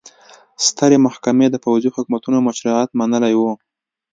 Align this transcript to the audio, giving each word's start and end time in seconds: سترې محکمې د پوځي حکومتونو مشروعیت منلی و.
سترې 0.67 0.97
محکمې 1.05 1.47
د 1.49 1.55
پوځي 1.65 1.89
حکومتونو 1.95 2.37
مشروعیت 2.47 2.89
منلی 2.99 3.33
و. 3.37 3.41